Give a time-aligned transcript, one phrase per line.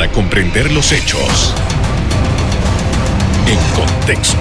[0.00, 1.54] para comprender los hechos
[3.46, 4.38] en contexto.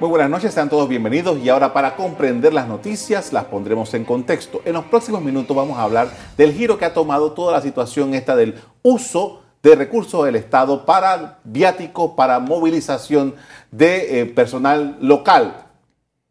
[0.00, 4.04] Muy buenas noches, sean todos bienvenidos y ahora para comprender las noticias las pondremos en
[4.04, 4.60] contexto.
[4.64, 8.12] En los próximos minutos vamos a hablar del giro que ha tomado toda la situación
[8.14, 13.36] esta del uso de recursos del Estado para viático, para movilización
[13.70, 15.66] de eh, personal local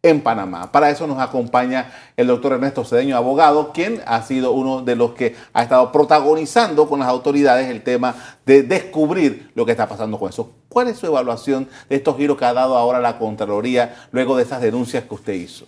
[0.04, 0.72] en Panamá.
[0.72, 5.12] Para eso nos acompaña el doctor Ernesto Cedeño, abogado, quien ha sido uno de los
[5.12, 10.18] que ha estado protagonizando con las autoridades el tema de descubrir lo que está pasando
[10.18, 10.52] con eso.
[10.70, 14.44] ¿Cuál es su evaluación de estos giros que ha dado ahora la Contraloría luego de
[14.44, 15.68] esas denuncias que usted hizo?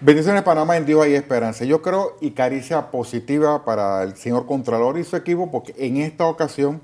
[0.00, 1.64] Bendiciones Panamá, en Dios hay esperanza.
[1.64, 6.26] Yo creo y caricia positiva para el señor Contralor y su equipo porque en esta
[6.26, 6.80] ocasión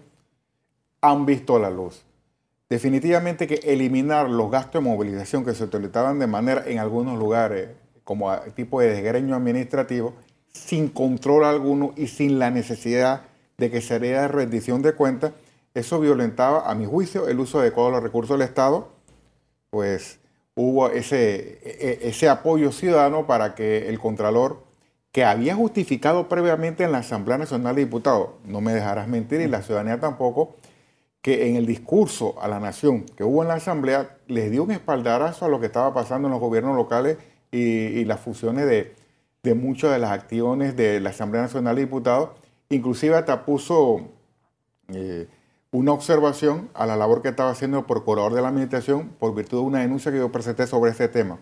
[1.01, 2.03] han visto la luz.
[2.75, 7.69] Definitivamente que eliminar los gastos de movilización que se utilizaban de manera en algunos lugares
[8.03, 10.15] como tipo de desgreño administrativo,
[10.49, 13.27] sin control alguno y sin la necesidad
[13.59, 15.35] de que se haría rendición de cuentas,
[15.73, 18.89] eso violentaba, a mi juicio, el uso adecuado de los recursos del Estado,
[19.71, 20.19] pues
[20.57, 24.65] hubo ese, e, e, ese apoyo ciudadano para que el Contralor,
[25.13, 29.47] que había justificado previamente en la Asamblea Nacional de Diputados, no me dejarás mentir, y
[29.47, 30.57] la ciudadanía tampoco,
[31.25, 34.73] que en el discurso a la nación que hubo en la Asamblea les dio un
[34.73, 37.17] espaldarazo a lo que estaba pasando en los gobiernos locales
[37.51, 38.95] y, las funciones de,
[39.43, 42.29] de, muchas de las acciones de la Asamblea Nacional de Diputados.
[42.69, 44.03] Inclusive hasta puso
[44.89, 45.27] eh,
[45.71, 49.61] una observación a la labor que estaba haciendo el procurador de la Administración por virtud
[49.61, 51.39] de una denuncia que yo presenté sobre este tema.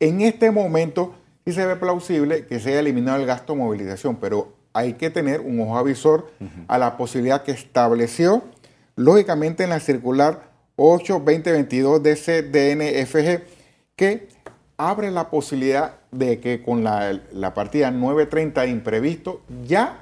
[0.00, 1.14] En este momento
[1.46, 5.08] sí se ve plausible que se haya eliminado el gasto de movilización, pero hay que
[5.08, 6.32] tener un ojo avisor
[6.66, 8.42] a la posibilidad que estableció
[9.00, 13.42] lógicamente en la circular 8-2022 de CDNFG,
[13.96, 14.28] que
[14.76, 20.00] abre la posibilidad de que con la, partida 930 imprevisto ya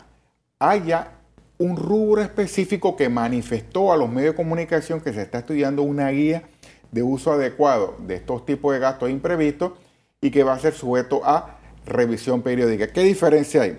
[0.59, 1.13] haya
[1.59, 6.09] un rubro específico que manifestó a los medios de comunicación que se está estudiando una
[6.11, 6.43] guía
[6.91, 9.73] de uso adecuado de estos tipos de gastos imprevistos
[10.21, 12.89] y que va a ser sujeto a revisión periódica.
[12.89, 13.79] ¿Qué diferencia hay?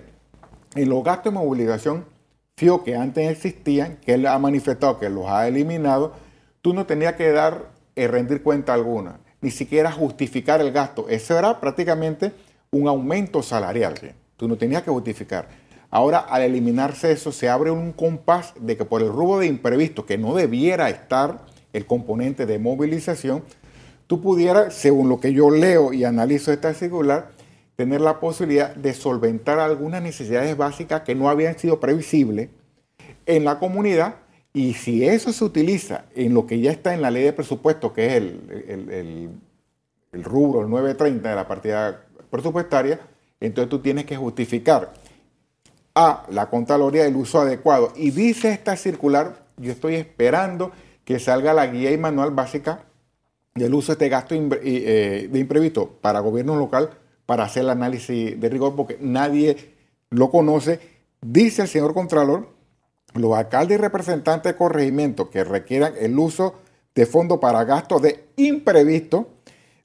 [0.76, 1.38] En los gastos de
[2.84, 6.12] que antes existían, que él ha manifestado que los ha eliminado,
[6.60, 11.06] tú no tenías que dar, eh, rendir cuenta alguna, ni siquiera justificar el gasto.
[11.08, 12.32] Eso era prácticamente
[12.70, 13.94] un aumento salarial.
[14.36, 15.48] Tú no tenías que justificar.
[15.90, 20.04] Ahora, al eliminarse eso, se abre un compás de que por el rubro de imprevisto,
[20.04, 23.42] que no debiera estar el componente de movilización,
[24.06, 27.30] tú pudieras, según lo que yo leo y analizo esta circular,
[27.80, 32.50] tener la posibilidad de solventar algunas necesidades básicas que no habían sido previsibles
[33.24, 34.16] en la comunidad
[34.52, 37.94] y si eso se utiliza en lo que ya está en la ley de presupuesto,
[37.94, 39.30] que es el,
[40.12, 43.00] el, rubro, el 930 de la partida presupuestaria,
[43.40, 44.92] entonces tú tienes que justificar
[45.94, 47.94] a la Contraloría el uso adecuado.
[47.96, 50.70] Y dice esta circular, yo estoy esperando
[51.06, 52.84] que salga la guía y manual básica
[53.54, 56.90] del uso de este gasto eh, de imprevisto para gobierno local
[57.30, 59.56] para hacer el análisis de rigor porque nadie
[60.10, 60.80] lo conoce.
[61.20, 62.48] Dice el señor Contralor,
[63.14, 66.56] los alcaldes y representantes de corregimiento que requieran el uso
[66.92, 69.28] de fondos para gastos de imprevisto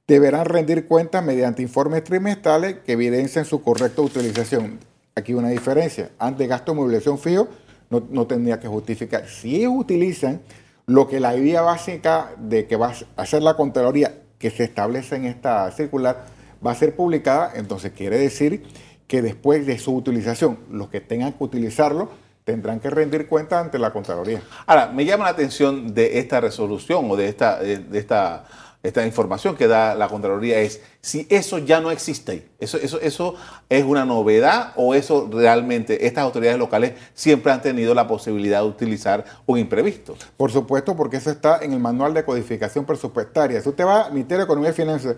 [0.07, 4.79] deberán rendir cuentas mediante informes trimestrales que evidencien su correcta utilización.
[5.13, 6.09] Aquí una diferencia.
[6.17, 7.47] Antes gasto de movilización fijo
[7.91, 9.27] no, tendría que justificar.
[9.27, 10.41] Si utilizan
[10.87, 15.15] lo que la idea básica de que va a hacer la Contraloría que se establece
[15.15, 16.33] en esta circular
[16.65, 18.63] va a ser publicada, entonces quiere decir
[19.07, 22.09] que después de su utilización, los que tengan que utilizarlo
[22.43, 24.41] tendrán que rendir cuenta ante la Contraloría.
[24.65, 28.45] Ahora, me llama la atención de esta resolución o de esta, de esta,
[28.83, 32.47] esta información que da la Contraloría es si eso ya no existe.
[32.59, 33.35] Eso, eso, ¿Eso
[33.67, 38.67] es una novedad o eso realmente estas autoridades locales siempre han tenido la posibilidad de
[38.67, 40.15] utilizar un imprevisto?
[40.37, 43.59] Por supuesto, porque eso está en el manual de codificación presupuestaria.
[43.59, 45.15] Si usted va al Ministerio de Economía y Finanzas,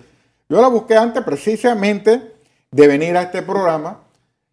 [0.49, 2.33] yo la busqué antes precisamente
[2.71, 4.01] de venir a este programa.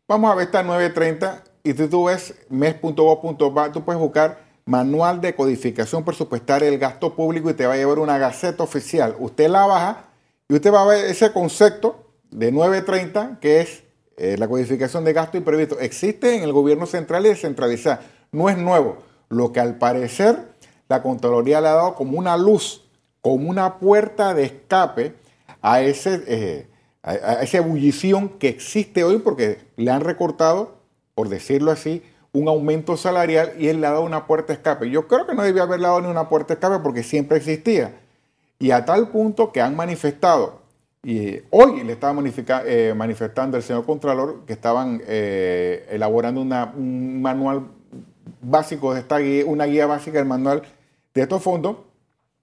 [0.09, 5.35] Vamos a ver esta 930 y si tú ves mes.gov.ba, tú puedes buscar manual de
[5.35, 9.14] codificación presupuestaria del gasto público y te va a llevar una gaceta oficial.
[9.19, 10.05] Usted la baja
[10.49, 13.85] y usted va a ver ese concepto de 930 que es
[14.17, 15.79] eh, la codificación de gasto imprevisto.
[15.79, 18.00] Existe en el gobierno central y descentralizado.
[18.32, 18.99] No es nuevo.
[19.29, 20.55] Lo que al parecer
[20.88, 22.85] la Contraloría le ha dado como una luz,
[23.20, 25.14] como una puerta de escape
[25.64, 26.66] a, ese, eh,
[27.02, 30.76] a, esa ebullición que existe hoy porque le han recortado,
[31.14, 32.02] por decirlo así,
[32.32, 34.90] un aumento salarial y él le ha dado una puerta de escape.
[34.90, 37.94] Yo creo que no debía haberle dado ni una puerta de escape porque siempre existía.
[38.58, 40.61] Y a tal punto que han manifestado
[41.02, 42.22] Y hoy le estaba
[42.67, 47.69] eh, manifestando el señor Contralor que estaban eh, elaborando un manual
[48.43, 50.62] básico de esta guía, una guía básica del manual
[51.14, 51.76] de estos fondos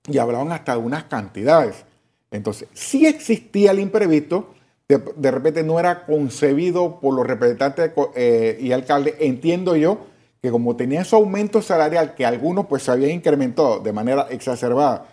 [0.08, 1.86] y hablaban hasta de unas cantidades.
[2.32, 4.54] Entonces, si existía el imprevisto,
[4.88, 10.00] de, repente no era concebido por los representantes eh, y alcaldes, entiendo yo
[10.42, 15.08] que como tenía ese aumento salarial que algunos pues se habían incrementado de manera exacerbada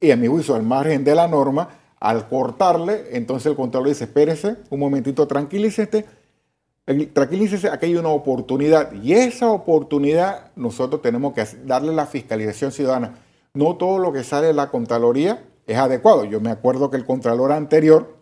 [0.00, 1.68] y a mi juicio al margen de la norma,
[2.00, 6.04] al cortarle, entonces el contador dice, espérese un momentito, tranquilícese,
[7.12, 13.14] tranquilícese, aquí hay una oportunidad y esa oportunidad nosotros tenemos que darle la fiscalización ciudadana.
[13.54, 16.24] No todo lo que sale de la Contraloría es adecuado.
[16.24, 18.16] Yo me acuerdo que el Contralor anterior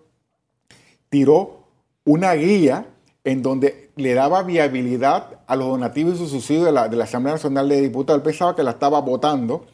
[1.08, 1.64] tiró
[2.04, 2.86] una guía
[3.24, 7.04] en donde le daba viabilidad a los donativos y sus subsidios de la, de la
[7.04, 8.20] Asamblea Nacional de Diputados.
[8.20, 9.66] Él pensaba que la estaba votando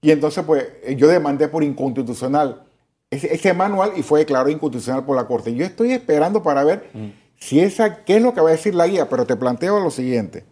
[0.00, 2.64] y entonces pues yo demandé por inconstitucional
[3.10, 5.54] ese, manual y fue declarado inconstitucional por la Corte.
[5.54, 7.08] Yo estoy esperando para ver mm.
[7.38, 9.90] si esa, qué es lo que va a decir la guía, pero te planteo lo
[9.90, 10.44] siguiente.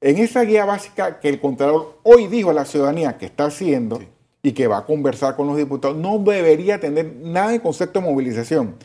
[0.00, 4.00] En esa guía básica que el Contralor hoy dijo a la ciudadanía que está haciendo
[4.46, 8.06] y que va a conversar con los diputados, no debería tener nada de concepto de
[8.06, 8.76] movilización.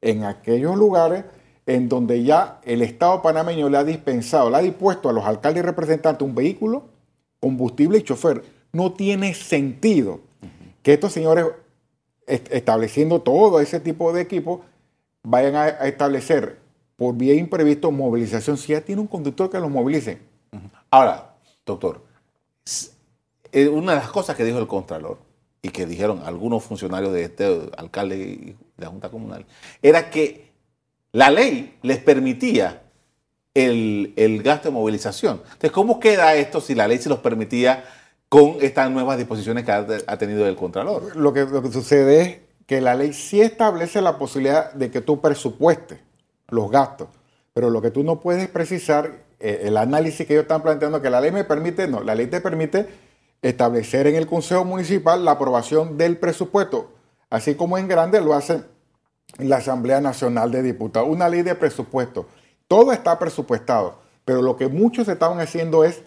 [0.00, 1.26] En aquellos lugares
[1.66, 5.62] en donde ya el Estado panameño le ha dispensado, le ha dispuesto a los alcaldes
[5.62, 6.84] y representantes un vehículo,
[7.38, 8.42] combustible y chofer.
[8.72, 10.20] No tiene sentido
[10.82, 11.48] que estos señores
[12.26, 14.60] estableciendo todo ese tipo de equipos,
[15.22, 16.60] vayan a, establecer
[16.96, 20.18] por vía imprevisto movilización si ya tiene un conductor que los movilice.
[20.90, 21.34] Ahora,
[21.66, 22.00] doctor,
[23.52, 25.18] una de las cosas que dijo el Contralor
[25.62, 29.46] y que dijeron algunos funcionarios de este alcalde y de la Junta Comunal
[29.82, 30.50] era que
[31.12, 32.82] la ley les permitía
[33.54, 35.42] el, el gasto de movilización.
[35.44, 37.84] Entonces, ¿cómo queda esto si la ley se los permitía?
[38.30, 41.16] con estas nuevas disposiciones que ha, tenido el Contralor.
[41.16, 45.00] Lo que, lo que sucede es que la ley sí establece la posibilidad de que
[45.00, 45.98] tú presupuestes
[46.48, 47.08] los gastos,
[47.52, 51.10] pero lo que tú no puedes precisar, eh, el análisis que ellos están planteando, que
[51.10, 52.86] la ley me permite, no, la ley te permite
[53.42, 56.90] establecer en el Consejo Municipal la aprobación del presupuesto,
[57.30, 58.62] así como en grande lo hace
[59.38, 62.26] la Asamblea Nacional de Diputados, una ley de presupuesto.
[62.68, 66.02] Todo está presupuestado, pero lo que muchos estaban haciendo es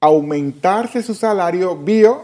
[0.00, 2.18] aumentarse su salario vía,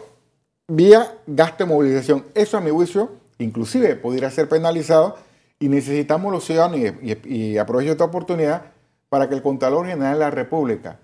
[0.66, 2.24] vía gasto de movilización.
[2.34, 5.16] Eso a mi juicio, inclusive, podría ser penalizado
[5.60, 8.72] y necesitamos los ciudadanos, y, aprovecho esta oportunidad,
[9.08, 10.98] para que el Contralor General de la República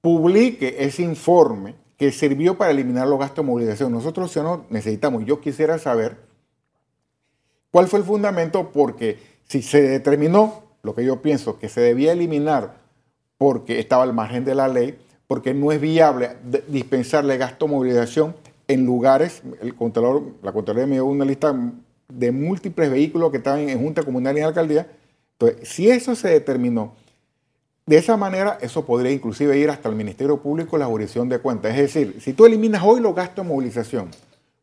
[0.00, 3.92] publique ese informe que sirvió para eliminar los gastos de movilización.
[3.92, 6.16] Nosotros ciudadanos necesitamos, yo quisiera saber
[7.70, 12.12] cuál fue el fundamento, porque si se determinó, lo que yo pienso, que se debía
[12.12, 12.76] eliminar
[13.38, 16.36] porque estaba al margen de la ley, porque no es viable
[16.68, 18.36] dispensarle gasto de movilización
[18.68, 21.54] en lugares, el Contralor, la Contraloría me dio una lista
[22.08, 24.90] de múltiples vehículos que estaban en Junta Comunal y en Alcaldía.
[25.38, 26.94] Entonces, si eso se determinó,
[27.88, 31.70] de esa manera, eso podría inclusive ir hasta el Ministerio Público la jurisdicción de cuentas.
[31.72, 34.10] Es decir, si tú eliminas hoy los gastos de movilización,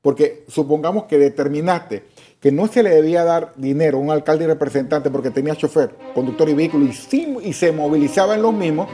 [0.02, 2.04] porque supongamos que determinaste
[2.42, 5.96] que no se le debía dar dinero a un alcalde y representante porque tenía chofer,
[6.14, 8.90] conductor y vehículo y, y se movilizaba en los mismos,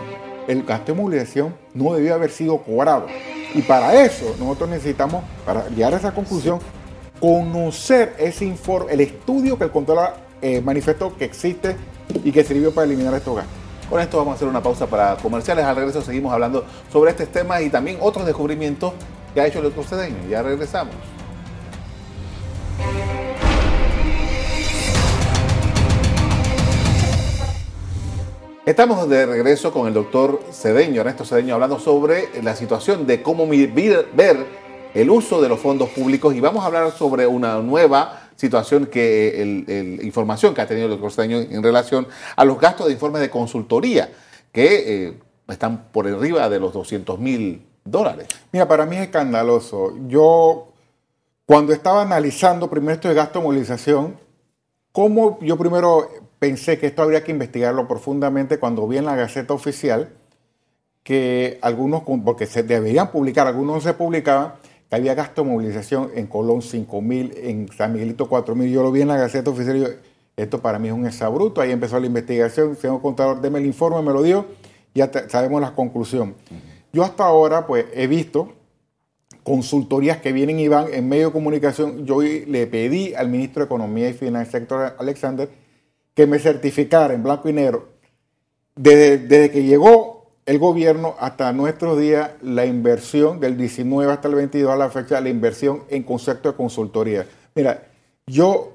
[0.47, 3.07] el gasto de movilización no debió haber sido cobrado.
[3.55, 6.59] Y para eso nosotros necesitamos, para llegar a esa conclusión,
[7.19, 10.09] conocer ese informe, el estudio que el control
[10.39, 11.75] eh, manifestó que existe
[12.23, 13.58] y que sirvió para eliminar estos gastos.
[13.89, 15.65] Con esto vamos a hacer una pausa para comerciales.
[15.65, 18.93] Al regreso seguimos hablando sobre este tema y también otros descubrimientos
[19.33, 20.17] que ha hecho el otro cedeño.
[20.29, 20.93] Ya regresamos.
[28.63, 33.47] Estamos de regreso con el doctor Cedeño, Ernesto Cedeño, hablando sobre la situación de cómo
[33.47, 34.45] ver
[34.93, 39.41] el uso de los fondos públicos y vamos a hablar sobre una nueva situación que
[39.41, 43.21] el, información que ha tenido el doctor Cedeño en relación a los gastos de informes
[43.21, 44.09] de consultoría
[44.53, 45.13] que eh,
[45.49, 48.27] están por arriba de los 200 mil dólares.
[48.53, 49.93] Mira, para mí es escandaloso.
[50.07, 50.69] Yo,
[51.45, 54.15] cuando estaba analizando primero esto de gasto de movilización,
[54.93, 59.53] ¿cómo yo primero pensé que esto habría que investigarlo profundamente cuando vi en la Gaceta
[59.53, 60.13] Oficial
[61.03, 64.53] que algunos, porque se deberían publicar, algunos no se publicaban,
[64.89, 68.71] que había gasto de movilización en Colón 5 mil, en San Miguelito 4 mil.
[68.71, 69.87] Yo lo vi en la Gaceta Oficial y yo,
[70.35, 71.61] esto para mí es un exabruto.
[71.61, 74.45] Ahí empezó la investigación, señor contador, deme el informe, me lo dio,
[74.95, 76.35] ya sabemos la conclusión.
[76.91, 78.53] Yo hasta ahora, pues, he visto
[79.43, 82.05] consultorías que vienen y van en medio de comunicación.
[82.05, 85.49] Yo le pedí al ministro de Economía y Finanzas, Héctor Alexander,
[86.13, 87.89] que me certificara en blanco y negro,
[88.75, 90.18] desde, que llegó
[90.49, 95.21] el gobierno hasta nuestros días, la inversión del 19 hasta el 22 a la fecha,
[95.21, 97.27] la inversión en concepto de consultoría.
[97.53, 97.83] Mira,
[98.25, 98.73] yo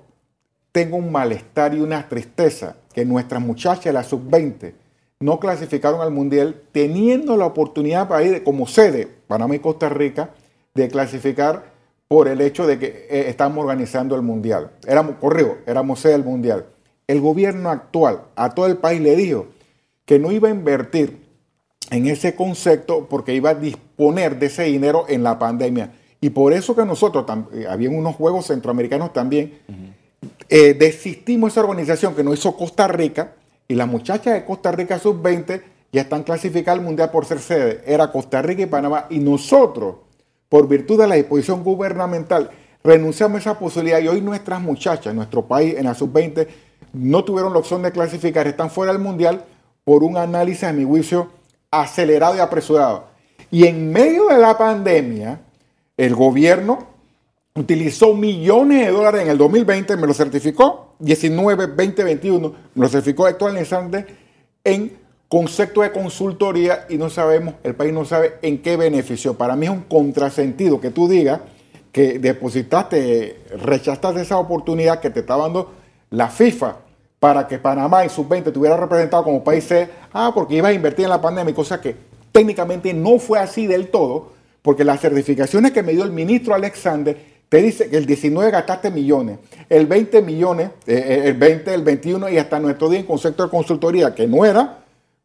[0.70, 4.72] tengo un malestar y una tristeza que nuestras muchachas la sub-20
[5.18, 10.30] no clasificaron al Mundial teniendo la oportunidad para ir como sede, Panamá y Costa Rica,
[10.74, 11.72] de clasificar
[12.06, 14.70] por el hecho de que eh, estamos organizando el Mundial.
[14.86, 16.66] Éramos, corrió, éramos sede del Mundial.
[17.08, 19.48] El gobierno actual a todo el país le dijo
[20.04, 21.23] que no iba a invertir
[21.90, 25.92] en ese concepto porque iba a disponer de ese dinero en la pandemia.
[26.20, 29.58] Y por eso que nosotros, eh, había unos juegos centroamericanos también,
[30.48, 33.32] eh, desistimos esa organización que nos hizo Costa Rica
[33.68, 35.62] y las muchachas de Costa Rica sub-20
[35.92, 37.82] ya están clasificadas al Mundial por ser sede.
[37.86, 39.06] Era Costa Rica y Panamá.
[39.10, 39.96] Y nosotros,
[40.48, 42.50] por virtud de la disposición gubernamental,
[42.82, 46.48] renunciamos a esa posibilidad y hoy nuestras muchachas, nuestro país en la sub-20,
[46.92, 49.44] no tuvieron la opción de clasificar, están fuera del Mundial
[49.84, 51.28] por un análisis, a mi juicio,
[51.80, 53.04] acelerado y apresurado.
[53.50, 55.40] Y en medio de la pandemia,
[55.96, 56.88] el gobierno
[57.54, 62.88] utilizó millones de dólares en el 2020, me lo certificó, 19, 20, 21, me lo
[62.88, 63.52] certificó Héctor
[64.64, 64.96] en
[65.28, 69.34] concepto de consultoría y no sabemos, el país no sabe en qué beneficio.
[69.34, 71.40] Para mí es un contrasentido que tú digas
[71.92, 75.72] que depositaste, rechazaste esa oportunidad que te está dando
[76.10, 76.76] la FIFA
[77.24, 81.06] para que Panamá en sub-20 estuviera representado como país C, ah, porque iba a invertir
[81.06, 81.96] en la pandemia, cosa que
[82.30, 87.16] técnicamente no fue así del todo, porque las certificaciones que me dio el ministro Alexander
[87.48, 89.38] te dice que el 19 gastaste millones,
[89.70, 93.44] el 20 millones, eh, eh, el 20, el 21 y hasta nuestro día en concepto
[93.44, 94.80] de consultoría, que no era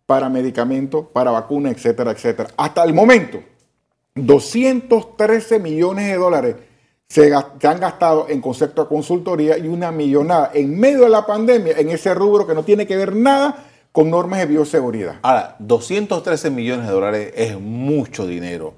[0.05, 2.49] para medicamentos, para vacunas, etcétera, etcétera.
[2.55, 3.43] Hasta el momento,
[4.15, 6.55] 213 millones de dólares
[7.09, 11.73] se, han gastado en concepto de consultoría y una millonada en medio de la pandemia
[11.77, 15.15] en ese rubro que no tiene que ver nada con normas de bioseguridad.
[15.23, 18.75] Ahora, 213 millones de dólares es mucho dinero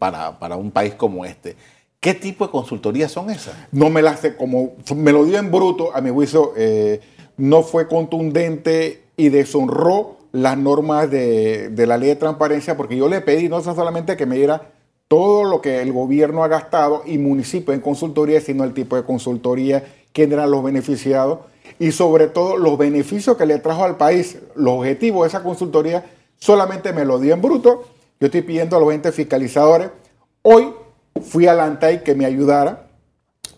[0.00, 1.54] para, para, un país como este.
[2.00, 3.54] ¿Qué tipo de consultorías son esas?
[3.70, 7.00] No me las sé, como me lo dio en bruto, a mi juicio, eh,
[7.36, 13.08] no fue contundente y deshonró las normas de, de, la ley de transparencia, porque yo
[13.08, 14.72] le pedí no solamente que me diera
[15.08, 19.04] todo lo que el gobierno ha gastado y municipio en consultoría, sino el tipo de
[19.04, 21.40] consultoría, quién eran los beneficiados
[21.78, 26.04] y sobre todo los beneficios que le trajo al país, los objetivos de esa consultoría,
[26.38, 27.84] solamente me lo dio en bruto.
[28.18, 29.90] Yo estoy pidiendo a los entes fiscalizadores.
[30.42, 30.72] Hoy
[31.20, 32.88] fui a la ANTAI que me ayudara,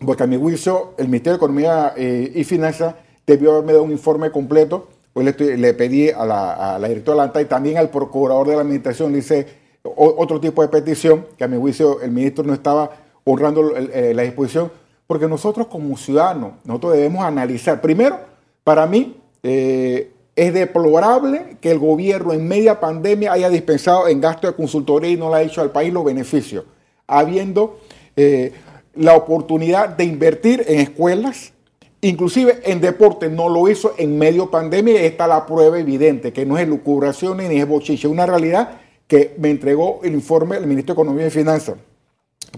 [0.05, 3.91] porque a mi juicio el Ministerio de Economía eh, y Finanzas debió haberme dado un
[3.91, 4.89] informe completo.
[5.13, 9.11] Hoy le, pedí a la, directora de la ANTAI, también al procurador de la administración,
[9.11, 9.47] le hice
[9.83, 12.91] otro tipo de petición, que a mi juicio el ministro no estaba
[13.23, 14.71] honrando eh, la disposición,
[15.07, 17.81] porque nosotros como ciudadanos, nosotros debemos analizar.
[17.81, 18.19] Primero,
[18.63, 24.47] para mí, eh, es deplorable que el gobierno en media pandemia haya dispensado en gasto
[24.47, 26.63] de consultoría y no le ha dicho al país los beneficios,
[27.07, 27.79] habiendo
[28.15, 28.53] eh,
[28.95, 31.53] la oportunidad de invertir en escuelas,
[32.01, 36.45] inclusive en deporte, no lo hizo en medio pandemia y está la prueba evidente, que
[36.45, 38.79] no es lucubración ni es bochiche, una realidad
[39.09, 41.75] que me entregó el informe del ministro de Economía y Finanzas.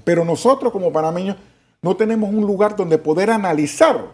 [0.04, 1.38] Pero nosotros como panameños
[1.82, 4.08] no tenemos un lugar donde poder analizar,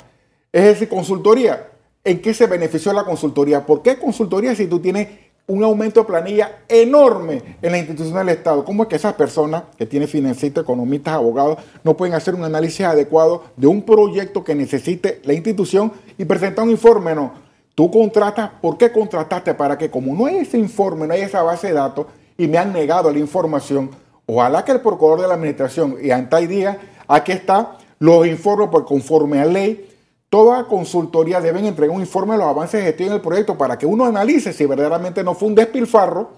[0.53, 1.71] es decir, consultoría.
[2.03, 3.65] ¿En qué se benefició la consultoría?
[3.65, 5.07] ¿Por qué consultoría si tú tienes
[5.47, 8.63] un aumento de planilla enorme en la institución del Estado?
[8.63, 12.85] ¿Cómo es que esas personas que tienen financistas, economistas, abogados, no pueden hacer un análisis
[12.85, 17.15] adecuado de un proyecto que necesite la institución y presentar un informe?
[17.15, 17.47] No.
[17.73, 19.55] Tú contratas, ¿por qué contrataste?
[19.55, 22.05] Para que como no hay ese informe, no hay esa base de datos,
[22.37, 23.89] y me han negado la información.
[24.25, 26.77] Ojalá que el procurador de la administración y Antay diga,
[27.07, 29.89] aquí está, los informes por conforme a ley,
[30.29, 33.85] toda consultoría deben entregar un informe de los avances de gestión del proyecto para que
[33.85, 36.31] uno analice si verdaderamente no fue un despilfarro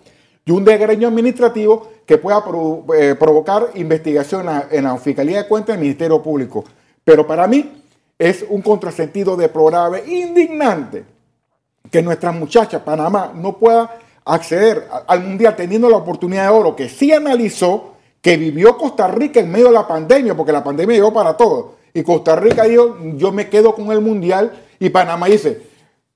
[0.45, 2.43] y un desgreño administrativo que pueda
[2.97, 6.63] eh, provocar investigación en la Fiscalía de Cuentas del Ministerio Público.
[7.03, 7.83] Pero para mí
[8.17, 11.05] es un contrasentido deplorable, indignante,
[11.89, 13.97] que nuestras muchachas, Panamá, no pueda
[14.33, 19.39] acceder al Mundial teniendo la oportunidad de oro que sí analizó, que vivió Costa Rica
[19.39, 21.79] en medio de la pandemia, porque la pandemia llegó para todos.
[21.93, 24.51] Y Costa Rica dijo, yo me quedo con el Mundial.
[24.79, 25.61] Y Panamá dice,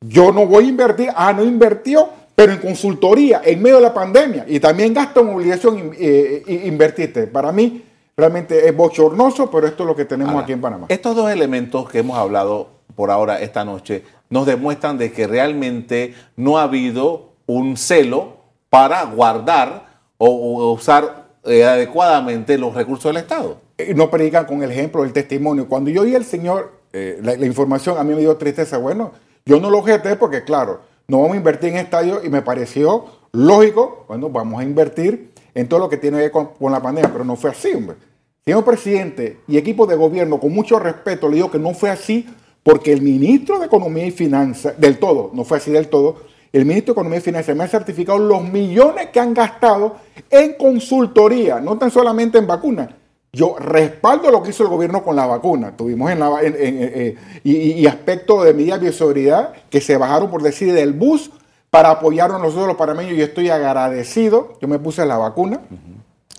[0.01, 1.09] yo no voy a invertir.
[1.15, 4.45] Ah, no invirtió, pero en consultoría, en medio de la pandemia.
[4.47, 7.27] Y también gasto en obligación eh, invertirte.
[7.27, 7.83] Para mí,
[8.15, 10.85] realmente es bochornoso, pero esto es lo que tenemos aquí en Panamá.
[10.89, 16.13] Estos dos elementos que hemos hablado por ahora esta noche nos demuestran de que realmente
[16.35, 18.37] no ha habido un celo
[18.69, 23.57] para guardar o, usar eh, adecuadamente los recursos del Estado.
[23.95, 25.67] No predican con el ejemplo del testimonio.
[25.67, 28.77] Cuando yo oí al Señor eh, la, información, a mí me dio tristeza.
[28.77, 29.11] Bueno,
[29.45, 33.05] yo no lo objeté porque, claro, no vamos a invertir en estadios y me pareció
[33.31, 37.11] lógico, bueno, vamos a invertir en todo lo que tiene que ver con, la pandemia,
[37.11, 37.97] pero no fue así, hombre.
[38.45, 42.27] Señor presidente y equipo de gobierno, con mucho respeto, le digo que no fue así
[42.61, 46.17] porque el ministro de Economía y Finanzas, del todo, no fue así del todo,
[46.53, 49.97] el ministro de Economía y Finanzas me ha certificado los millones que han gastado
[50.29, 52.89] en consultoría, no tan solamente en vacunas.
[53.35, 55.75] Yo respaldo lo que hizo el gobierno con la vacuna.
[55.75, 60.71] Tuvimos en, la, eh, y, aspectos de medidas de bioseguridad que se bajaron, por decir,
[60.71, 61.31] del bus
[61.71, 63.17] para apoyarnos nosotros los panameños.
[63.17, 64.53] Yo estoy agradecido.
[64.61, 65.61] Yo me puse la vacuna.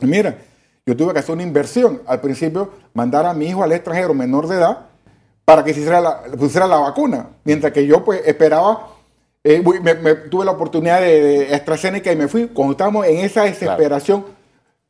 [0.03, 0.39] mira,
[0.87, 2.01] yo tuve que hacer una inversión.
[2.07, 4.87] Al principio, mandar a mi hijo al extranjero menor de edad
[5.45, 7.31] para que se hiciera la, pusiera la vacuna.
[7.43, 8.94] Mientras que yo pues esperaba,
[9.47, 12.47] eh, me, tuve la oportunidad de, AstraZeneca y me fui.
[12.47, 14.25] Cuando estábamos en esa desesperación,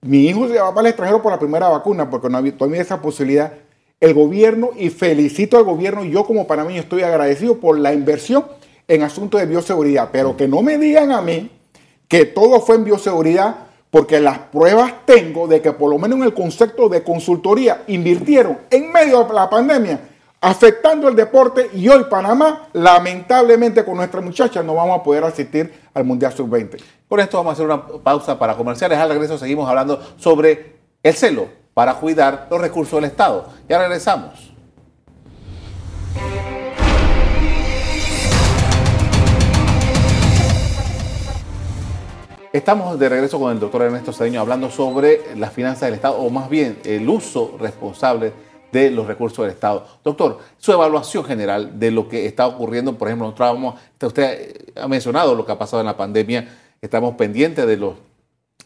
[0.00, 3.02] mi hijo se va para el extranjero por la primera vacuna porque no había esa
[3.02, 3.52] posibilidad.
[4.00, 8.44] El gobierno, y felicito al gobierno, yo como panameño estoy agradecido por la inversión
[8.86, 11.50] en asuntos de bioseguridad, pero que no me digan a mí
[12.06, 13.56] que todo fue en bioseguridad,
[13.90, 18.58] porque las pruebas tengo de que por lo menos en el concepto de consultoría invirtieron
[18.70, 20.00] en medio de la pandemia,
[20.44, 25.72] afectando el deporte y hoy Panamá, lamentablemente con nuestras muchachas, no vamos a poder asistir
[25.94, 26.82] al Mundial Sub-20.
[27.08, 28.98] Con esto vamos a hacer una pausa para comerciales.
[28.98, 33.48] Al regreso seguimos hablando sobre el celo para cuidar los recursos del Estado.
[33.70, 34.52] Ya regresamos.
[42.52, 46.28] Estamos de regreso con el doctor Ernesto Cedeño hablando sobre las finanzas del Estado, o
[46.28, 48.34] más bien el uso responsable
[48.74, 49.86] de los recursos del Estado.
[50.02, 54.88] Doctor, su evaluación general de lo que está ocurriendo, por ejemplo, nosotros vamos, usted ha
[54.88, 56.48] mencionado lo que ha pasado en la pandemia,
[56.82, 57.94] estamos pendientes de los,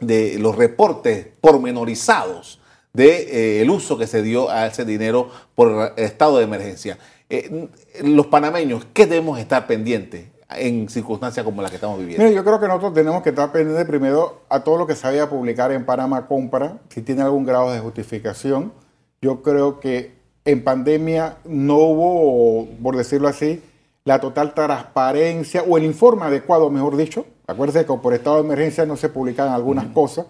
[0.00, 2.58] de los reportes pormenorizados
[2.94, 6.98] del de, eh, uso que se dio a ese dinero por el estado de emergencia.
[7.28, 7.68] Eh,
[8.02, 10.26] los panameños, ¿qué debemos estar pendientes?
[10.50, 12.26] en circunstancias como las que estamos viviendo?
[12.30, 15.24] yo creo que nosotros tenemos que estar pendientes primero a todo lo que se vaya
[15.24, 18.72] a publicar en Panamá Compra, si tiene algún grado de justificación.
[19.20, 20.12] Yo creo que
[20.44, 23.62] en pandemia no hubo, por decirlo así,
[24.04, 27.26] la total transparencia o el informe adecuado, mejor dicho.
[27.46, 30.26] Acuérdense que por estado de emergencia no se publicaban algunas cosas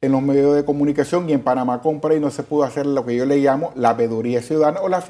[0.00, 3.04] en los medios de comunicación y en Panamá Compra y no se pudo hacer lo
[3.04, 5.02] que yo le llamo la veeduría ciudadana o la,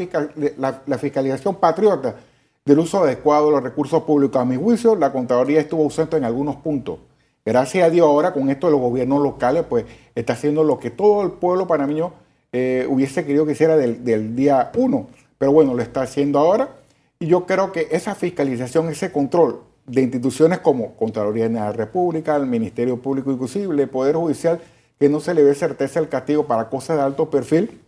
[0.87, 2.17] la fiscalización patriota
[2.65, 4.41] del uso adecuado de los recursos públicos.
[4.41, 6.99] A mi juicio, la Contraloría estuvo ausente en algunos puntos.
[7.45, 10.91] Gracias a Dios ahora con esto de los gobiernos locales, pues está haciendo lo que
[10.91, 12.13] todo el pueblo panameño
[12.53, 15.09] eh, hubiese querido que hiciera del, día uno.
[15.39, 16.77] Pero bueno, lo está haciendo ahora.
[17.19, 22.37] Y yo creo que esa fiscalización, ese control de instituciones como Contraloría de la República,
[22.37, 24.61] el Ministerio Público Inclusive, el Poder Judicial,
[24.99, 27.81] que no se le ve certeza el castigo para cosas de alto perfil,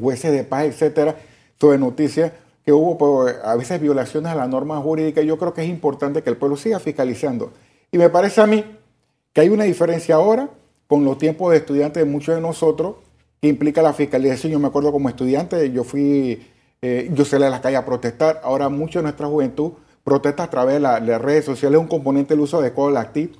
[0.00, 1.16] jueces de paz, etcétera,
[1.60, 2.32] sobre noticias,
[2.64, 5.22] que hubo pues, a veces violaciones a la norma jurídica.
[5.22, 7.52] Yo creo que es importante que el pueblo siga fiscalizando.
[7.92, 8.64] Y me parece a mí
[9.32, 10.50] que hay una diferencia ahora
[10.88, 12.96] con los tiempos de estudiantes de muchos de nosotros
[13.48, 14.52] implica la fiscalización.
[14.52, 16.46] Yo me acuerdo como estudiante, yo fui,
[16.82, 18.40] eh, yo salí a las calles a protestar.
[18.44, 19.72] Ahora mucha de nuestra juventud
[20.04, 23.36] protesta a través de, las redes sociales, un componente del uso adecuado de la actividad.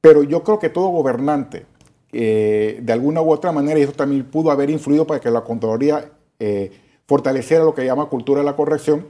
[0.00, 1.66] Pero yo creo que todo gobernante,
[2.12, 5.42] eh, de alguna u otra manera, y eso también pudo haber influido para que la
[5.42, 6.72] Contraloría eh,
[7.06, 9.08] fortalecer lo que llama cultura de la corrección,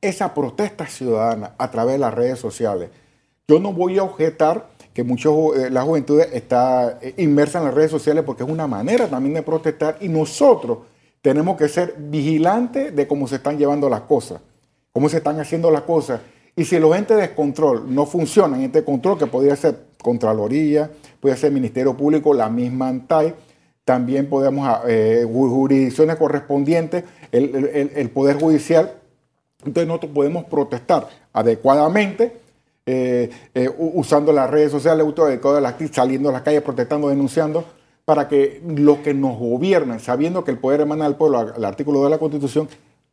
[0.00, 2.90] esa protesta ciudadana a través de las redes sociales.
[3.48, 7.74] Yo no voy a objetar que mucho, eh, la juventud está eh, inmersa en las
[7.74, 10.78] redes sociales porque es una manera también de protestar y nosotros
[11.20, 14.40] tenemos que ser vigilantes de cómo se están llevando las cosas,
[14.92, 16.20] cómo se están haciendo las cosas.
[16.56, 21.36] Y si los entes de control no funcionan, este control que podría ser Contraloría, puede
[21.36, 23.34] ser Ministerio Público, la misma ANTAI,
[23.84, 28.92] también podemos, eh, jurisdicciones correspondientes, el, Poder Judicial,
[29.64, 32.36] entonces nosotros podemos protestar adecuadamente,
[32.86, 35.06] eh, eh, usando las redes sociales,
[35.92, 37.64] saliendo a las calles, protestando, denunciando,
[38.04, 42.04] para que los que nos gobiernan, sabiendo que el poder emana del pueblo, el artículo
[42.04, 42.68] de la Constitución,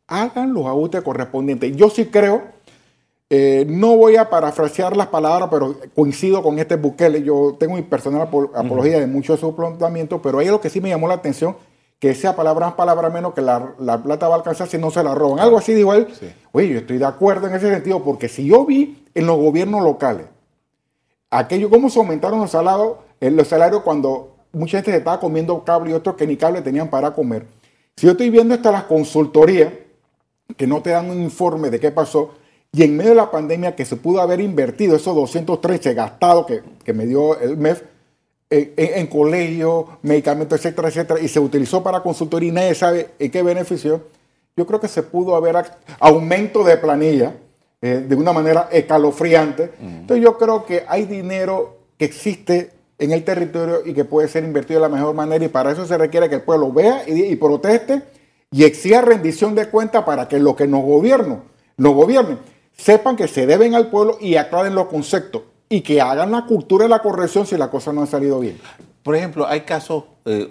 [0.06, 1.74] hagan los ajustes correspondientes.
[1.76, 2.42] Yo sí creo
[3.34, 7.22] eh, no voy a parafrasear las palabras, pero coincido con este Bukele.
[7.22, 10.82] Yo tengo mi personal apología de muchos de sus planteamientos, pero ahí lo que sí
[10.82, 11.56] me llamó la atención,
[12.02, 15.04] que sea palabra más, palabra menos, que la, plata va a alcanzar si no se
[15.04, 15.38] la roban.
[15.38, 16.08] Algo así dijo él.
[16.50, 19.84] Oye, yo estoy de acuerdo en ese sentido, porque si yo vi en los gobiernos
[19.84, 20.26] locales,
[21.30, 25.62] aquello, cómo se aumentaron los salarios, eh, los salarios cuando mucha gente se estaba comiendo
[25.62, 27.46] cable y otros que ni cable tenían para comer.
[27.96, 29.72] Si yo estoy viendo hasta las consultorías,
[30.56, 32.32] que no te dan un informe de qué pasó,
[32.72, 36.62] y en medio de la pandemia que se pudo haber invertido esos 213 gastados que,
[36.82, 37.80] que me dio el MEF
[38.52, 43.30] en, en, colegio, medicamentos, etcétera, etcétera, y se utilizó para consultoría y nadie sabe en
[43.30, 44.02] qué benefició,
[44.56, 45.56] yo creo que se pudo haber
[45.98, 47.34] aumento de planilla
[47.80, 49.72] eh, de una manera escalofriante.
[49.80, 54.44] Entonces yo creo que hay dinero que existe en el territorio y que puede ser
[54.44, 57.34] invertido de la mejor manera y para eso se requiere que el pueblo vea y,
[57.36, 58.02] proteste
[58.52, 61.42] y exija rendición de cuentas para que los que nos gobiernan,
[61.76, 62.38] nos gobiernen,
[62.76, 66.84] sepan que se deben al pueblo y aclaren los conceptos y que hagan la cultura
[66.84, 68.60] de la corrección si la cosa no ha salido bien.
[69.02, 70.46] Por ejemplo, hay casos eh,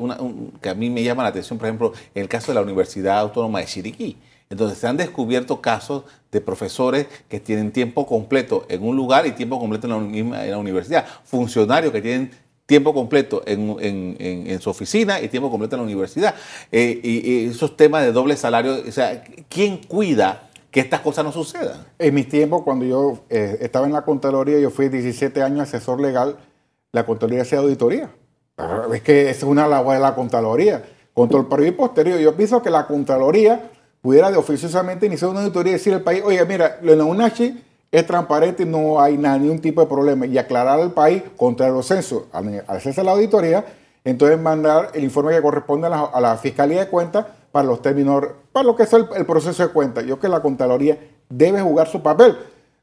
[0.60, 3.60] que a mí me llaman la atención, por ejemplo, el caso de la Universidad Autónoma
[3.60, 4.18] de Chiriquí.
[4.50, 9.34] Entonces se han descubierto casos de profesores que tienen tiempo completo en un lugar y
[9.34, 11.06] tiempo completo en la, universidad.
[11.24, 12.32] Funcionarios que tienen
[12.66, 16.34] tiempo completo en, su oficina y tiempo completo en la universidad.
[16.72, 21.32] Eh, y, esos temas de doble salario, o sea, ¿quién cuida que estas cosas no
[21.32, 21.86] sucedan?
[22.00, 26.02] En mis tiempos, cuando yo eh, estaba en la Contraloría, yo fui 17 años asesor
[26.02, 26.38] legal,
[26.92, 28.10] la Contraloría hacía auditoría.
[28.94, 30.84] Es que es una labor de la Contraloría.
[31.14, 32.20] Control previo y posterior.
[32.20, 33.70] Yo pienso que la Contraloría
[34.02, 38.08] pudiera de oficiosamente iniciar una auditoría y decir al país, oye, mira, de UNACHI es
[38.08, 40.26] transparente no hay ningún tipo de problema.
[40.26, 43.66] Y aclarar al país contra los censos, al hacerse la auditoría,
[44.04, 48.66] entonces mandar el informe que corresponde a la, Fiscalía de Cuentas para los términos, para
[48.66, 50.04] lo que es el, proceso de cuentas.
[50.06, 50.98] Yo creo que la Contraloría
[51.30, 52.38] debe jugar su papel.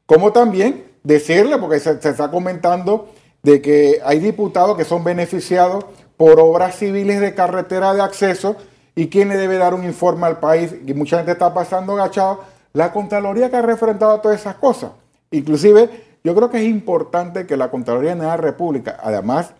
[0.05, 3.09] Como también decirle, porque se, se está comentando
[3.43, 5.85] de que hay diputados que son beneficiados
[6.17, 8.57] por obras civiles de carretera de acceso
[8.99, 10.75] ¿Y quién le debe dar un informe al país?
[10.85, 12.43] Y mucha gente está pasando agachado.
[12.73, 14.91] La Contraloría que ha refrendado todas esas cosas.
[15.31, 15.89] Inclusive,
[16.21, 19.53] yo creo que es importante que la Contraloría de la República, además,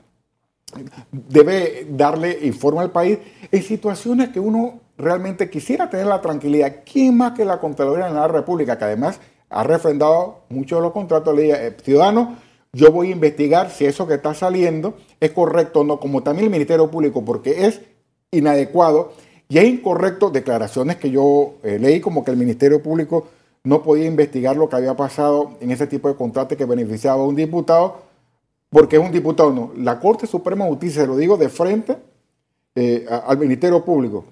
[1.12, 3.20] debe darle informe al país
[3.50, 6.84] en situaciones que uno realmente quisiera tener la tranquilidad.
[6.86, 10.92] ¿Quién más que la Contraloría de la República, que además ha refrendado muchos de los
[10.92, 11.36] contratos?
[11.36, 12.36] Le diga, eh, ciudadano,
[12.74, 16.46] yo voy a investigar si eso que está saliendo es correcto o no, como también
[16.46, 17.82] el Ministerio Público, porque es
[18.32, 19.14] inadecuado
[19.48, 23.28] y es incorrecto declaraciones que yo eh, leí como que el Ministerio Público
[23.64, 27.26] no podía investigar lo que había pasado en ese tipo de contratos que beneficiaba a
[27.26, 28.02] un diputado,
[28.70, 29.52] porque es un diputado.
[29.52, 31.98] No, la Corte Suprema de Justicia, se lo digo de frente
[32.76, 34.26] eh, al Ministerio Público.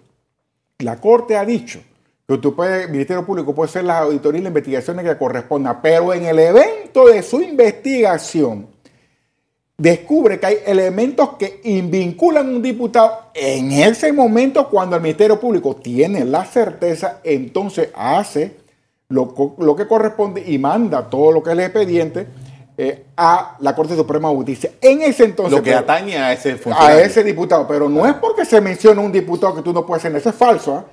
[0.79, 1.79] La Corte ha dicho
[2.27, 6.25] que el Ministerio Público puede hacer las auditorías y las investigaciones que correspondan, pero en
[6.25, 8.67] el evento de su investigación,
[9.77, 15.39] descubre que hay elementos que vinculan a un diputado, en ese momento cuando el Ministerio
[15.39, 18.57] Público tiene la certeza, entonces hace
[19.07, 19.33] lo,
[19.75, 22.27] que corresponde y manda todo lo que es el expediente
[22.77, 24.71] eh, a la Corte Suprema de Justicia.
[24.79, 25.57] En ese entonces...
[25.57, 29.11] Lo que atañe a ese A ese diputado, pero no es porque se menciona un
[29.11, 30.75] diputado que tú no puedes hacer, eso es falso.
[30.75, 30.85] ¿ah?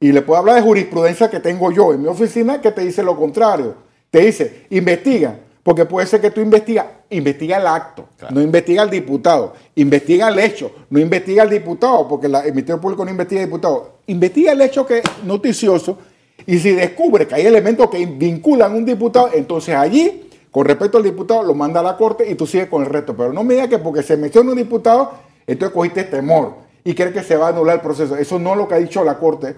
[0.00, 3.02] Y le puedo hablar de jurisprudencia que tengo yo en mi oficina que te dice
[3.02, 3.74] lo contrario.
[4.10, 8.90] Te dice, investiga, porque puede ser que tú investigas, investiga el acto, no investiga al
[8.90, 13.48] diputado, investiga el hecho, no investiga al diputado, porque el Ministerio Público no investiga al
[13.48, 15.98] diputado, investiga el hecho que es noticioso
[16.46, 20.27] y si descubre que hay elementos que vinculan a un diputado, entonces allí,
[20.58, 23.16] con respecto al diputado, lo manda a la corte y tú sigues con el resto.
[23.16, 25.12] Pero no me digas que porque se menciona un diputado,
[25.46, 28.16] entonces cogiste temor y crees que se va a anular el proceso.
[28.16, 29.54] Eso no es lo que ha dicho la corte.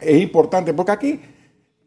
[0.00, 1.20] Es importante, porque aquí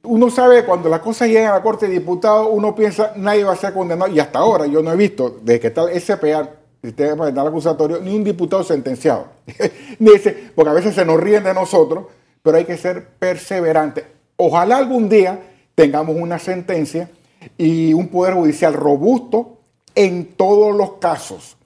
[0.04, 3.52] uno sabe cuando las cosas llegan a la Corte de Diputados, uno piensa nadie va
[3.52, 4.10] a ser condenado.
[4.10, 8.00] Y hasta ahora yo no he visto, desde que está el SPA, sistema penal acusatorio,
[8.00, 9.26] ni un diputado sentenciado.
[10.56, 12.06] porque a veces se nos ríen de nosotros,
[12.41, 14.06] pero hay que ser perseverante.
[14.38, 15.38] Ojalá algún día
[15.76, 17.10] tengamos una sentencia
[17.58, 19.58] y un poder judicial robusto
[19.95, 21.58] en todos los casos,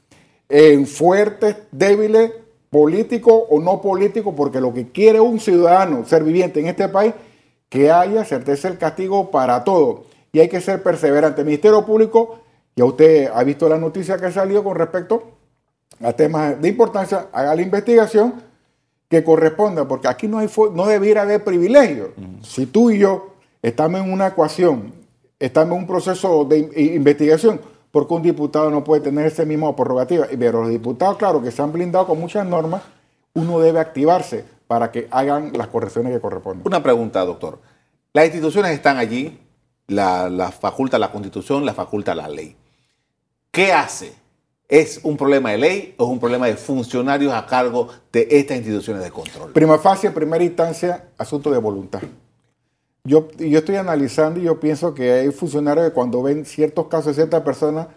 [0.50, 2.32] en fuertes, débiles,
[2.70, 7.14] políticos o no políticos, porque lo que quiere un ciudadano ser viviente en este país
[7.70, 10.06] que haya certeza el castigo para todo.
[10.32, 11.42] Y hay que ser perseverante.
[11.42, 12.40] El Ministerio Público,
[12.76, 15.32] ya usted ha visto la noticia que ha salido con respecto
[16.02, 18.34] a temas de importancia, haga la investigación
[19.08, 22.10] que corresponda, porque aquí no, hay, no debiera haber privilegios.
[22.44, 24.92] Si tú y yo estamos en una ecuación,
[25.40, 26.60] estamos en un proceso de
[26.96, 27.60] investigación,
[27.92, 30.28] porque un diputado no puede tener ese mismo prerrogativa.
[30.38, 32.82] Pero los diputados, claro, que se han blindado con muchas normas,
[33.34, 36.66] uno debe activarse para que hagan las correcciones que corresponden.
[36.66, 37.60] Una pregunta, doctor.
[38.14, 39.40] Las instituciones están allí,
[39.88, 42.56] la, faculta la constitución, la faculta la ley.
[43.52, 44.14] ¿Qué hace?
[44.68, 48.58] ¿Es un problema de ley o es un problema de funcionarios a cargo de estas
[48.58, 49.52] instituciones de control?
[49.52, 52.02] Prima fase, en primera instancia, asunto de voluntad.
[53.06, 57.08] Yo, yo estoy analizando y yo pienso que hay funcionarios que cuando ven ciertos casos
[57.08, 57.88] de ciertas personas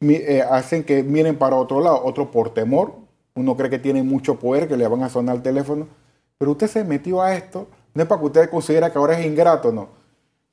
[0.00, 2.94] eh, hacen que miren para otro lado, otro por temor,
[3.34, 5.86] uno cree que tiene mucho poder, que le van a sonar el teléfono,
[6.36, 9.24] pero usted se metió a esto, no es para que usted considere que ahora es
[9.24, 9.88] ingrato, no.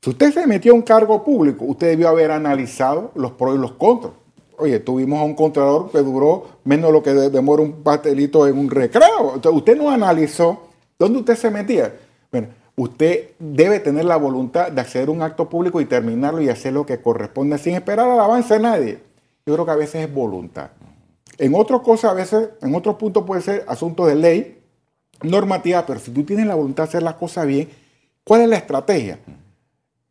[0.02, 3.58] Si usted se metió a un cargo público, usted debió haber analizado los pros y
[3.58, 4.14] los contras.
[4.60, 8.70] Oye, tuvimos a un contralor que duró menos lo que demora un pastelito en un
[8.70, 9.40] recreo.
[9.52, 10.68] usted no analizó
[11.00, 11.94] dónde usted se metía.
[12.32, 12.48] Bueno,
[12.78, 16.86] usted debe tener la voluntad de hacer un acto público y terminarlo y hacer lo
[16.86, 19.00] que corresponde sin esperar al avance de nadie.
[19.46, 20.70] Yo creo que a veces es voluntad.
[21.40, 24.60] En otras cosas, a veces, en otros puntos puede ser asunto de ley,
[25.24, 27.68] normativa, pero si tú tienes la voluntad de hacer las cosas bien,
[28.24, 29.20] ¿cuál es la estrategia?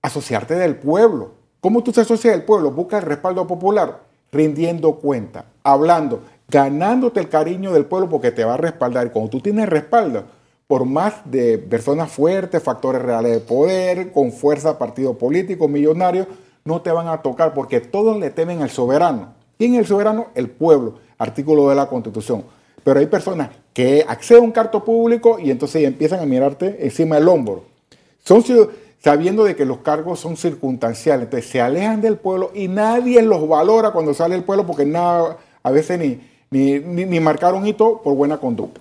[0.03, 1.35] Asociarte del pueblo.
[1.61, 2.73] ¿Cómo tú te asocias del pueblo?
[2.73, 4.01] Busca el respaldo popular,
[4.33, 9.07] rindiendo cuenta, hablando, ganándote el cariño del pueblo porque te va a respaldar.
[9.07, 10.25] Y cuando tú tienes respaldo,
[10.67, 16.27] por más de personas fuertes, factores reales de poder, con fuerza, partido político, millonarios,
[16.65, 19.35] no te van a tocar porque todos le temen al soberano.
[19.59, 20.27] ¿Quién es el soberano?
[20.35, 22.45] El pueblo, artículo de la Constitución.
[22.83, 27.17] Pero hay personas que acceden a un carto público y entonces empiezan a mirarte encima
[27.17, 27.65] del hombro.
[28.25, 28.43] Son
[28.99, 33.49] sabiendo de que los cargos son circunstanciales, entonces se alejan del pueblo y nadie los
[33.49, 38.15] valora cuando sale el pueblo porque nada, a veces ni, ni, ni, un hito por
[38.15, 38.81] buena conducta.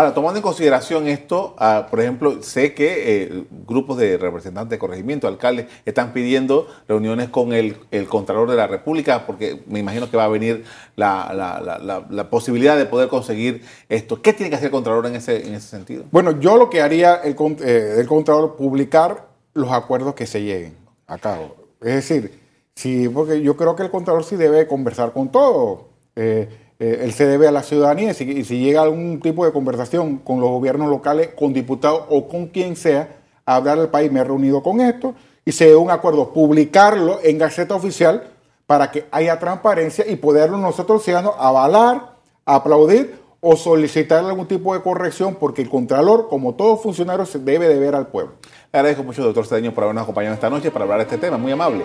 [0.00, 4.78] Ahora, tomando en consideración esto, ah, por ejemplo, sé que eh, grupos de representantes de
[4.78, 7.76] corregimiento, alcaldes, están pidiendo reuniones con el,
[8.08, 10.64] Contralor de la República, porque me imagino que va a venir
[10.96, 14.22] la, posibilidad de poder conseguir esto.
[14.22, 16.04] ¿Qué tiene que hacer el Contralor en ese, en ese sentido?
[16.10, 20.78] Bueno, yo lo que haría el, eh, el Contralor, publicar los acuerdos que se lleguen
[21.08, 21.56] a cabo.
[21.82, 22.40] Es decir,
[22.74, 25.90] sí, porque yo creo que el Contralor sí debe conversar con todo.
[26.16, 26.48] Eh,
[26.80, 30.40] eh, él se debe a la ciudadanía y si, llega algún tipo de conversación con
[30.40, 34.24] los gobiernos locales, con diputados o con quien sea, a hablar al país, me he
[34.24, 35.14] reunido con esto
[35.44, 38.28] y se dé un acuerdo, publicarlo en Gaceta Oficial
[38.66, 42.14] para que haya transparencia y poderlo nosotros ciudadanos avalar,
[42.46, 47.68] aplaudir o solicitar algún tipo de corrección porque el Contralor, como todo funcionario, se debe
[47.68, 48.32] de ver al pueblo.
[48.72, 51.36] Le agradezco mucho, doctor Cedeño, por habernos acompañado esta noche para hablar de este tema,
[51.36, 51.84] muy amable.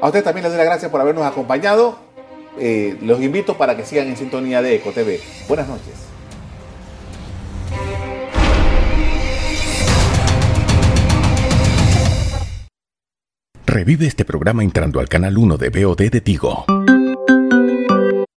[0.00, 2.13] A usted también le doy las gracias por habernos acompañado.
[2.58, 5.20] Eh, los invito para que sigan en sintonía de EcoTV.
[5.48, 5.94] Buenas noches.
[13.66, 16.64] Revive este programa entrando al canal 1 de BOD de Tigo.